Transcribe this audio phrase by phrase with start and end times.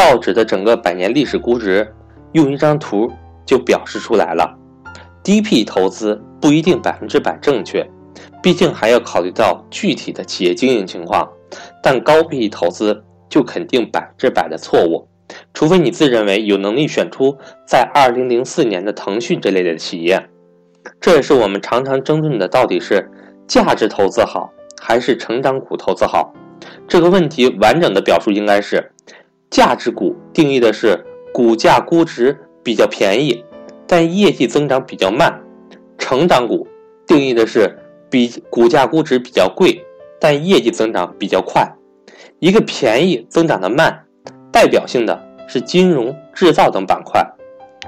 [0.00, 1.86] 道指的整个百年历史估值，
[2.32, 3.12] 用一张图
[3.44, 4.56] 就表示出来了。
[5.22, 7.86] 低 P 投资不一定百分之百正确，
[8.42, 11.30] 毕竟还要考虑到具体的企业经营情况。
[11.82, 15.06] 但高 P 投资就肯定百分之百的错误，
[15.52, 17.36] 除非你自认为有能力选出
[17.66, 20.18] 在二零零四年的腾讯这类的企业。
[20.98, 23.06] 这也是我们常常争论的，到底是
[23.46, 26.32] 价值投资好还是成长股投资好？
[26.88, 28.90] 这个问题完整的表述应该是：
[29.50, 31.04] 价值股定义的是
[31.34, 33.44] 股价估值比较便宜，
[33.86, 35.30] 但业绩增长比较慢；
[35.98, 36.66] 成长股
[37.06, 37.76] 定义的是
[38.08, 39.84] 比股价估值比较贵，
[40.20, 41.68] 但业绩增长比较快。
[42.38, 44.04] 一个便宜增长的慢，
[44.52, 47.20] 代表性的是金融、制造等板块，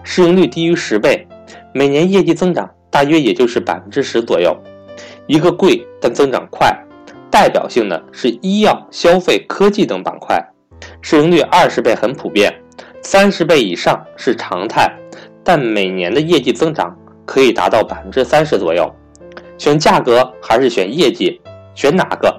[0.02, 1.26] 市盈率低于十倍，
[1.72, 2.68] 每年业绩增长。
[2.90, 4.54] 大约也就是百分之十左右，
[5.26, 6.76] 一个贵但增长快，
[7.30, 10.51] 代表性的是医药、消费、科技等板块，
[11.00, 12.52] 市盈率二十倍很普遍，
[13.02, 14.90] 三十倍以上是常态，
[15.42, 18.90] 但每年的业绩增长可以达到百分之三十左右。
[19.58, 21.40] 选价格还是选业绩？
[21.74, 22.34] 选哪个？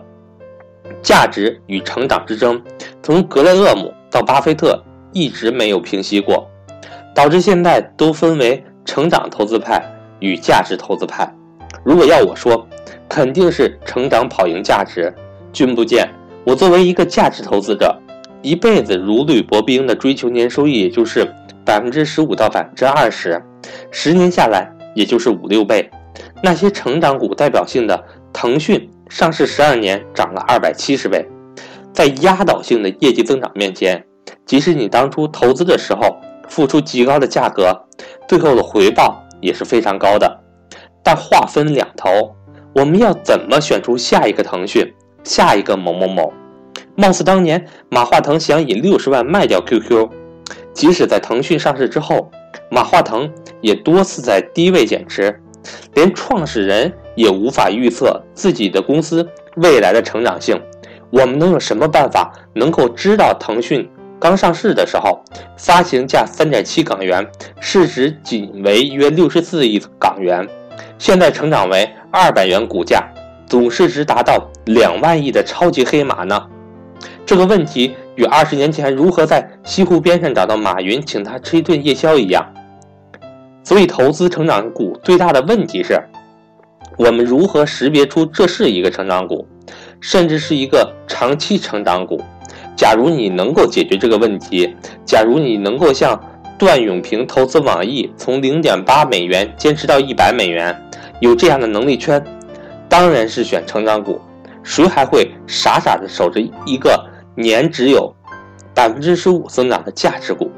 [1.02, 2.62] 价值与成长之争，
[3.02, 6.50] 从格雷厄姆到巴菲特一直没有平息过，
[7.16, 9.82] 导致现在都分为成长投资派。
[10.20, 11.30] 与价值投资派，
[11.84, 12.66] 如果要我说，
[13.10, 15.14] 肯定是成长跑赢价值。
[15.52, 16.10] 君不见，
[16.46, 17.94] 我作为一个价值投资者，
[18.44, 21.28] 一辈子如履薄冰的追求年收益，也就是
[21.66, 23.42] 百分之十五到百分之二十，
[23.90, 25.90] 十年下来也就是五六倍。
[26.44, 31.28] 那些成长股代表性的腾讯，上市十二年涨了二百七十倍，
[31.92, 34.06] 在压倒性的业绩增长面前，
[34.46, 37.76] 即使你当初投资的时候付出极高的价格，
[38.28, 39.20] 最后的回报。
[39.42, 40.40] 也是非常高的，
[41.04, 42.34] 但话分两头，
[42.74, 44.90] 我们要怎么选出下一个腾讯，
[45.26, 46.32] 下一个某某某？
[46.96, 50.08] 貌似当年马化腾想以六十万卖掉 QQ，
[50.74, 52.30] 即使在腾讯上市之后，
[52.70, 53.32] 马化腾
[53.62, 55.42] 也多次在低位减持，
[55.96, 60.62] 连创始人也无法预测自己的公司未来的成长性。
[61.10, 63.90] 我们能有什么办法能够知道腾讯？
[64.20, 65.22] 刚上市的时候，
[65.58, 67.28] 发行价三点七港元，
[67.60, 70.48] 市值仅为约六十四亿港元。
[70.98, 73.04] 现在成长为二百元股价，
[73.48, 76.48] 总市值达到两万亿的超级黑马呢？
[77.34, 82.46] 这个问题与二十年前如何在西湖边上找到马云请他吃一顿夜宵一样。
[83.64, 86.00] 所以，投资成长股最大的问题是，
[86.96, 89.48] 我们如何识别出这是一个成长股，
[90.00, 92.22] 甚至是一个长期成长股？
[92.76, 96.22] 假如你能够解决这个问题，假如你能够像
[96.60, 100.80] 段永平投资网易从零点八美元坚持到一百美元，
[101.20, 102.24] 有这样的能力圈，
[102.88, 104.22] 当然是选成长股。
[104.62, 107.04] 谁还会傻傻的守着一个
[107.36, 108.14] 年只有
[108.74, 110.52] 百分之十五增长的价值股？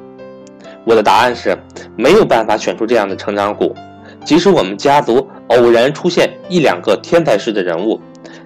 [0.85, 1.57] 我的答案是
[1.95, 3.75] 没有办法选出这样的成长股。
[4.23, 7.99] 即使我们家族偶然出现一两个天才式的人物，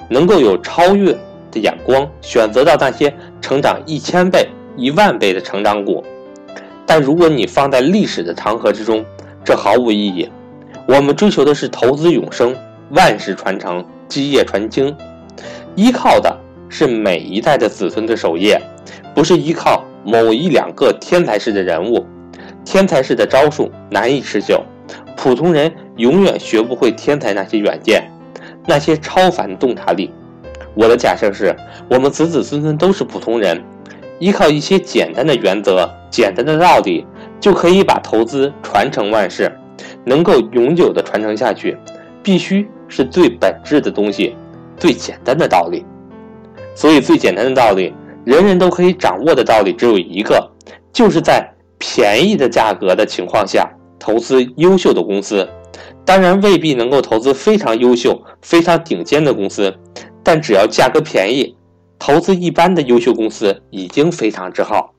[0.09, 1.17] 能够有超越。
[1.51, 4.47] 的眼光选择到那些成长一千倍、
[4.77, 6.03] 一万倍的成长股，
[6.85, 9.03] 但如果你放在历史的长河之中，
[9.43, 10.29] 这毫无意义。
[10.87, 12.55] 我们追求的是投资永生、
[12.91, 14.95] 万世传承、基业传经，
[15.73, 16.37] 依靠的
[16.69, 18.61] 是每一代的子孙的守业，
[19.13, 22.05] 不是依靠某一两个天才式的人物。
[22.63, 24.63] 天才式的招数难以持久，
[25.17, 28.03] 普通人永远学不会天才那些远见，
[28.67, 30.11] 那些超凡洞察力。
[30.75, 31.55] 我的假设是，
[31.89, 33.59] 我们子子孙孙都是普通人，
[34.19, 37.05] 依靠一些简单的原则、简单的道理，
[37.39, 39.51] 就可以把投资传承万世，
[40.05, 41.75] 能够永久的传承下去，
[42.21, 44.35] 必须是最本质的东西，
[44.77, 45.83] 最简单的道理。
[46.79, 50.49] 所以，最简单的道理，人人都可以掌握的道理只有一个，
[50.93, 51.45] 就是在
[51.77, 53.69] 便宜的价格的情况下
[53.99, 55.45] 投资优秀的公司。
[56.05, 59.75] 当然，未必能够投资非常优秀、非常顶尖的公司。
[60.23, 61.53] 但只要价格便宜，
[61.99, 64.93] 投资一般的优秀公司已经非常之好。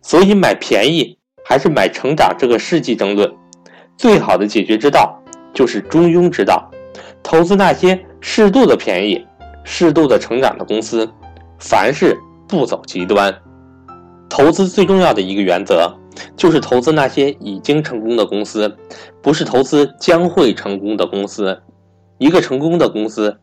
[0.00, 3.30] 所以买便宜还是买成长，这个世纪争论，
[3.98, 5.22] 最好的解决之道
[5.52, 6.70] 就是中庸之道，
[7.22, 9.22] 投资那些适度的便宜、
[9.66, 11.06] 适度的成长的公司，
[11.58, 12.16] 凡事
[12.48, 13.36] 不走极端。
[14.28, 15.92] 投资最重要的一个原则
[16.36, 18.74] 就是投资那些已经成功的公司，
[19.20, 21.60] 不是投资将会成功的公司。
[22.18, 23.36] 一个成功的公司。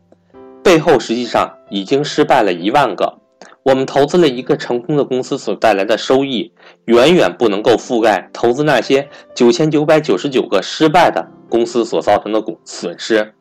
[0.62, 3.18] 背后实际上已经失败了一万个。
[3.64, 6.50] 我们投资了一个成功的公司所带来的收益，
[6.86, 13.34] 远远不能够覆盖投资那些九千九百九十九个失败的公司所造成的损失。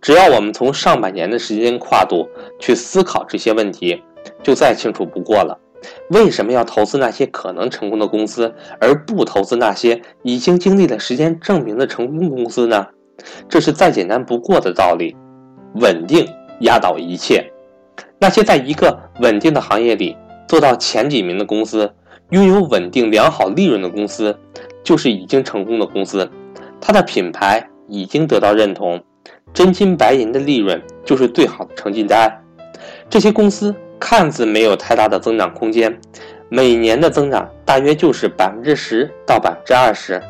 [0.00, 2.28] 只要我们从上百年的时间跨度
[2.58, 4.02] 去思考这些问题，
[4.42, 5.58] 就再清楚不过了。
[6.10, 12.86] 为什么要投资那些可能成功的公司，而不投资那些已经经历了时间证明的成功公司呢？
[13.48, 15.16] 这是再简单不过的道理。
[15.76, 16.26] 稳定
[16.60, 17.48] 压倒一切。
[18.18, 20.16] 那些在一个稳定的行业里
[20.48, 21.90] 做到前几名的公司，
[22.30, 24.36] 拥有稳定良好利润的公司，
[24.82, 26.28] 就是已经成功的公司。
[26.80, 29.00] 它的品牌已经得到认同，
[29.52, 32.32] 真金白银的利润就是最好的成绩单。
[33.08, 35.98] 这些公司看似没有太大的增长空间，
[36.48, 40.22] 每年的增长大约就是百分之十到百分之二十，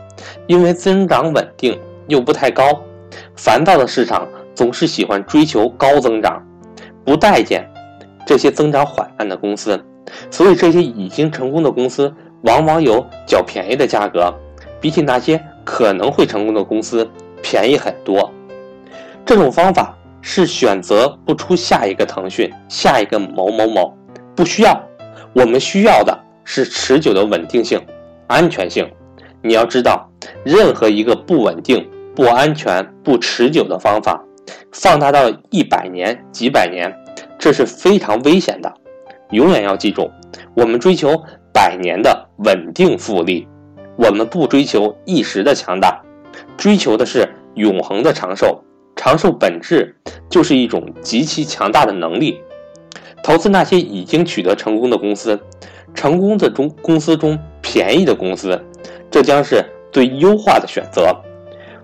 [0.47, 1.79] 因为增长稳定
[2.09, 2.65] 又不太高。
[3.37, 6.43] 烦躁的市场总是喜欢追求高增长，
[7.05, 7.69] 不待见
[8.27, 9.79] 这些增长缓慢的公司，
[10.31, 12.13] 所以这些已经成功的公司
[12.43, 14.33] 往往有较便宜的价格，
[14.81, 17.09] 比起那些可能会成功的公司
[17.43, 18.33] 便宜很多。
[19.25, 23.97] 这种方法是选择不出下一个腾讯、下一个某某某，
[24.35, 24.81] 不需要。
[25.33, 27.81] 我们需要的是持久的稳定性、
[28.27, 28.91] 安全性。
[29.43, 30.11] 你要知道，
[30.45, 31.89] 任何一个不稳定。
[32.13, 34.21] 不安全、不持久的方法，
[34.73, 36.93] 放大到一百年、几百年，
[37.39, 38.71] 这是非常危险的。
[39.31, 40.11] 永远要记住，
[40.55, 41.17] 我们追求
[41.55, 43.49] 百年的稳定复利，
[43.97, 46.03] 我们不追求一时的强大，
[46.59, 48.63] 追求的是永恒的长寿。
[49.03, 49.97] 长寿本质
[50.29, 52.39] 就是一种极其强大的能力。
[53.23, 55.41] 投资那些已经取得成功的公司，
[55.95, 58.63] 成功的中公司中便宜的公司，
[59.11, 61.17] 这将是最优化的选择。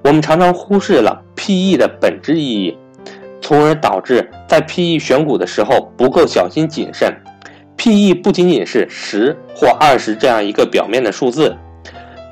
[0.04, 2.76] 我们常常忽视了 PE 的本质意义，
[3.40, 7.10] 从而导致在 PE 选股的时候不够小心谨慎。
[7.78, 11.56] PE 不仅仅是十或二十这样一个表面的数字，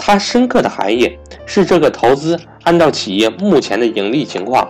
[0.07, 1.11] 它深刻的含义
[1.47, 4.69] 是这个投资按照企业目前的盈利情况，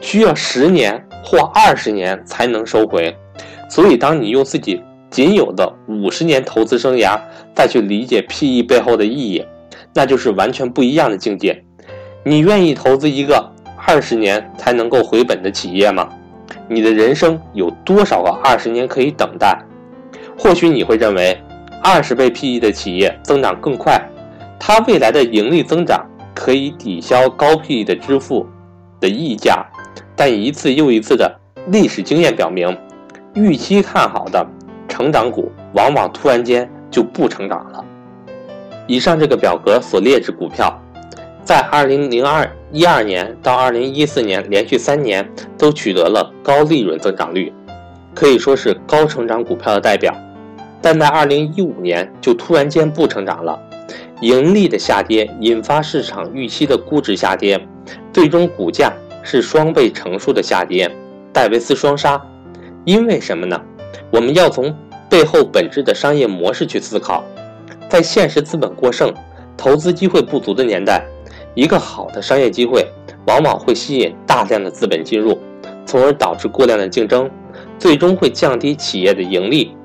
[0.00, 3.16] 需要十年或二十年才能收回。
[3.70, 7.16] 所以，当你用自己仅有的五十年投资生涯
[7.54, 9.46] 再去理解 PE 背后的意义，
[9.94, 11.62] 那就是完全不一样的境界。
[12.24, 13.52] 你愿意投资一个
[13.86, 16.08] 二十年才能够回本的企业吗？
[16.66, 19.56] 你的人生有多少个二十年可以等待？
[20.36, 21.40] 或许你会认为，
[21.80, 24.00] 二十倍 PE 的企业增长更快，
[24.64, 28.46] 它未来的盈利增长可以抵消高 PE 的支付
[29.00, 29.66] 的溢价。
[30.14, 31.36] 但一次又一次的
[31.66, 32.78] 历史经验表明，
[33.34, 34.46] 预期看好的
[34.88, 37.84] 成长股往往突然间就不成长了。
[38.86, 40.80] 以上这个表格所列之股票。
[41.44, 45.28] 在二零零二一二年到二零一四年连续三年
[45.58, 47.52] 都取得了高利润增长率，
[48.14, 50.14] 可以说是高成长股票的代表。
[50.80, 53.58] 但在二零一五年就突然间不成长了，
[54.22, 57.60] 盈利的下跌引发市场预期的估值下跌，
[58.12, 58.92] 最终股价
[59.24, 60.88] 是双倍乘数的下跌，
[61.32, 62.22] 戴维斯双杀。
[62.84, 63.60] 因为什么呢？
[64.12, 64.72] 我们要从
[65.10, 67.24] 背后本质的商业模式去思考，
[67.88, 69.12] 在现实资本过剩、
[69.56, 71.04] 投资机会不足的年代。
[71.56, 72.86] 一个好的商业机会，
[73.26, 75.36] 往往会吸引大量的资本进入，
[75.84, 77.28] 从而导致过量的竞争，
[77.76, 79.76] 最终会降低企业的盈利。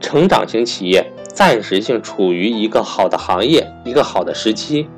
[0.00, 4.88] 成长型企业暂时性处于一个好的行业、一个好的时期，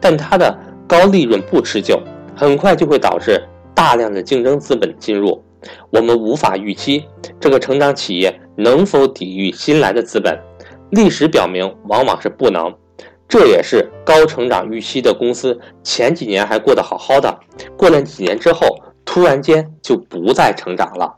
[0.00, 0.56] 但它的
[0.86, 2.00] 高利润不持久，
[2.36, 3.42] 很快就会导致
[3.74, 5.42] 大量的竞争资本进入。
[5.90, 7.04] 我们无法预期
[7.38, 10.36] 这个成长企业能否抵御新来的资本，
[10.90, 12.74] 历史表明，往往是不能。
[13.28, 17.38] 这也是高成长预期的公司前几年还过得好好的，
[17.78, 21.16] 过了几年之后，突然间就不再成长了，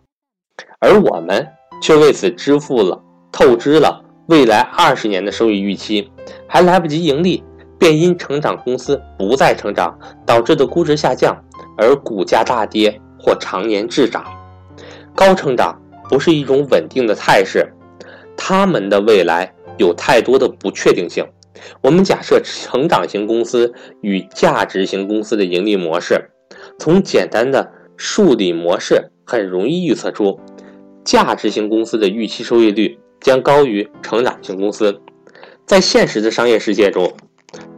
[0.78, 1.48] 而我们
[1.82, 3.02] 却为此支付了
[3.32, 6.10] 透支了未来二十年的收益预期，
[6.48, 7.44] 还来不及盈利，
[7.78, 11.36] 便因成长公司不再成长导致的估值下降
[11.76, 14.24] 而股价大跌或常年滞涨。
[15.14, 15.78] 高成长
[16.08, 17.70] 不是一种稳定的态势，
[18.34, 21.26] 他们的未来有太多的不确定性。
[21.82, 26.30] 我们假设成长型公司与价值型公司的盈利模式，
[26.78, 30.40] 从简单的数理模式很容易预测出，
[31.04, 35.00] 价值型公司的预期收益率将高于成长型公司。
[35.66, 37.12] 在现实的商业世界中，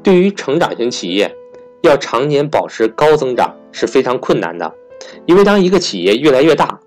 [0.02, 1.34] 对于成长型企业，
[1.82, 4.70] 要常年保持高增长是非常困难的，
[5.24, 6.78] 因为当一个企业越来越大，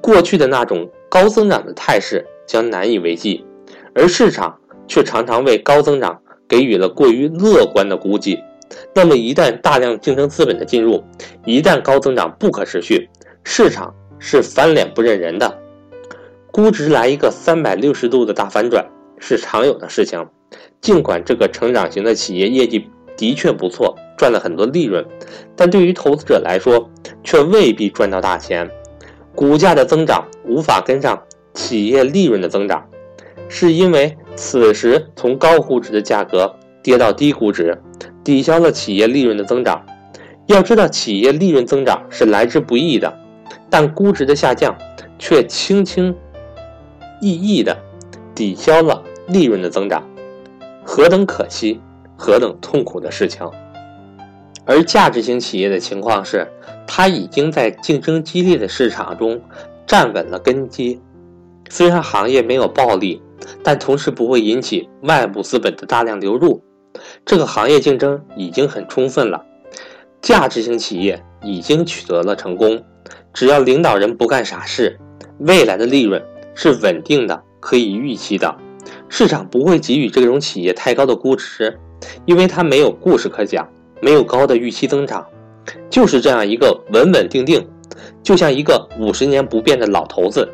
[0.00, 3.44] 过去的那种高增长的态势将难以为继，
[3.94, 4.56] 而市场。
[4.90, 8.36] 却常常为高增长给予了过于乐观的估计。
[8.92, 11.00] 那么，一旦大量竞争资本的进入，
[11.46, 13.08] 一旦高增长不可持续，
[13.44, 15.62] 市场是翻脸不认人的，
[16.52, 18.84] 估值来一个三百六十度的大反转
[19.18, 20.26] 是常有的事情。
[20.80, 25.04] 尽管这个成长型的企业业绩的确不错，赚了很多利润，
[25.54, 26.90] 但对于投资者来说，
[27.22, 28.68] 却未必赚到大钱。
[29.34, 31.22] 股价的增长无法跟上
[31.54, 32.84] 企业利润的增长。
[33.48, 37.76] 是因为此时从高估值的价格跌到低估值，
[38.24, 39.84] 抵消了企业利润的增长。
[40.46, 43.12] 要知道，企业利润增长是来之不易的，
[43.68, 44.76] 但估值的下降
[45.18, 46.14] 却轻轻
[47.20, 47.76] 意义的
[48.34, 50.02] 抵消了利润的增长，
[50.84, 51.80] 何等可惜，
[52.16, 53.48] 何等痛苦的事情！
[54.64, 56.46] 而价值型企业的情况是，
[56.86, 59.40] 它已经在竞争激烈的市场中
[59.86, 61.00] 站稳了根基。
[61.68, 63.20] 虽然行业没有暴利，
[63.62, 66.62] 但同时不会引起外部资本的大量流入。
[67.24, 69.44] 这个行业竞争已经很充分了，
[70.20, 72.82] 价值型企业已经取得了成功。
[73.32, 74.98] 只要领导人不干傻事，
[75.38, 76.22] 未来的利润
[76.54, 78.56] 是稳定的，可以预期的。
[79.08, 81.78] 市场不会给予这种企业太高的估值，
[82.24, 83.68] 因为它没有故事可讲，
[84.00, 85.26] 没有高的预期增长，
[85.88, 87.66] 就是这样一个稳稳定定，
[88.22, 90.48] 就像一个五十年不变的老头子。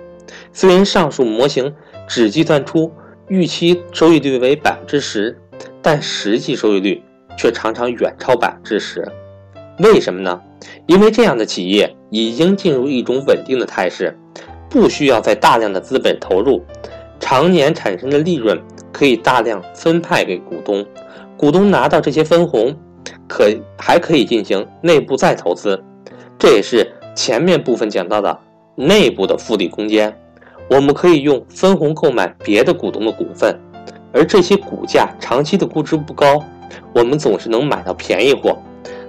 [0.52, 1.72] 虽然上述模型
[2.08, 2.92] 只计算出
[3.28, 5.38] 预期收益率为百分之十，
[5.80, 7.02] 但实际收益率
[7.38, 9.06] 却常常远超百分之十。
[9.78, 10.40] 为什么呢？
[10.86, 14.18] 因为这样的企业已经进入一种稳定的态势，
[14.68, 16.62] 不需要再大量的资本投入，
[17.20, 18.60] 常年产生的利润
[18.92, 20.84] 可以大量分派给股东，
[21.36, 22.74] 股东拿到这些分红，
[23.28, 23.44] 可
[23.78, 25.82] 还可以进行内部再投资。
[26.38, 28.38] 这也是前面部分讲到的
[28.74, 30.14] 内部的复利空间。
[30.68, 33.56] 我们可以用分红购买别的股东的股份，
[34.12, 36.42] 而这些股价长期的估值不高，
[36.92, 38.58] 我们总是能买到便宜货。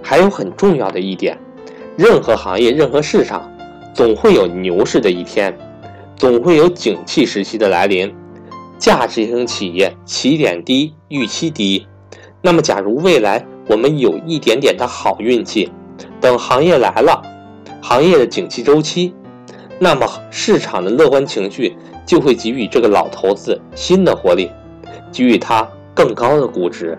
[0.04, 1.36] 还有很重要的一点，
[1.98, 3.52] 任何行业、任何市场，
[3.98, 5.58] 总会有牛市的一天，
[6.16, 8.14] 总会有景气时期的来临。
[8.78, 11.88] 价值型企业起点低，预期低。
[12.44, 15.72] 那么，假如未来我们有一点点的好运气，
[16.22, 17.20] 等行业来了，
[17.82, 19.16] 行业的景气周期。
[19.80, 21.76] 那么市场的乐观情绪
[22.06, 24.52] 就会给予这个老头子新的活力，
[25.12, 26.96] 给予他更高的估值。